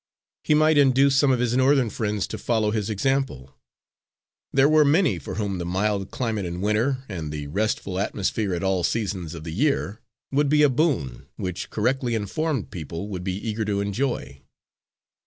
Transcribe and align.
He 0.43 0.55
might 0.55 0.79
induce 0.79 1.15
some 1.15 1.29
of 1.31 1.37
his 1.39 1.55
Northern 1.55 1.91
friends 1.91 2.25
to 2.29 2.39
follow 2.39 2.71
his 2.71 2.89
example; 2.89 3.55
there 4.51 4.67
were 4.67 4.83
many 4.83 5.19
for 5.19 5.35
whom 5.35 5.59
the 5.59 5.63
mild 5.67 6.09
climate 6.09 6.43
in 6.43 6.59
Winter 6.59 7.03
and 7.07 7.31
the 7.31 7.45
restful 7.45 7.99
atmosphere 7.99 8.55
at 8.55 8.63
all 8.63 8.83
seasons 8.83 9.35
of 9.35 9.43
the 9.43 9.53
year, 9.53 9.99
would 10.31 10.49
be 10.49 10.63
a 10.63 10.69
boon 10.69 11.27
which 11.35 11.69
correctly 11.69 12.15
informed 12.15 12.71
people 12.71 13.09
would 13.09 13.23
be 13.23 13.47
eager 13.47 13.63
to 13.65 13.79
enjoy. 13.79 14.41